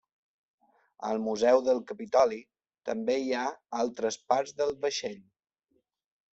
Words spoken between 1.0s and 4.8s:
Al Museu del Capitoli també hi ha altres parts del